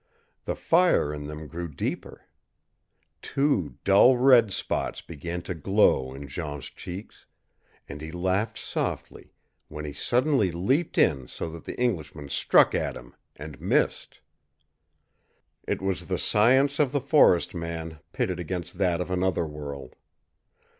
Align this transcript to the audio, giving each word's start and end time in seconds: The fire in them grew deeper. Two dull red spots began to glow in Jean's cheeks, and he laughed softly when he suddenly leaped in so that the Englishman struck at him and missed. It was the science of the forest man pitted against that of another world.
The 0.45 0.55
fire 0.55 1.13
in 1.13 1.27
them 1.27 1.47
grew 1.47 1.67
deeper. 1.67 2.25
Two 3.21 3.75
dull 3.83 4.17
red 4.17 4.51
spots 4.51 4.99
began 4.99 5.43
to 5.43 5.53
glow 5.53 6.11
in 6.15 6.27
Jean's 6.27 6.71
cheeks, 6.71 7.27
and 7.87 8.01
he 8.01 8.11
laughed 8.11 8.57
softly 8.57 9.35
when 9.67 9.85
he 9.85 9.93
suddenly 9.93 10.51
leaped 10.51 10.97
in 10.97 11.27
so 11.27 11.51
that 11.51 11.65
the 11.65 11.79
Englishman 11.79 12.29
struck 12.29 12.73
at 12.73 12.97
him 12.97 13.13
and 13.35 13.61
missed. 13.61 14.21
It 15.67 15.83
was 15.83 16.07
the 16.07 16.17
science 16.17 16.79
of 16.79 16.93
the 16.93 16.99
forest 16.99 17.53
man 17.53 17.99
pitted 18.11 18.39
against 18.39 18.79
that 18.79 19.01
of 19.01 19.11
another 19.11 19.45
world. 19.45 19.93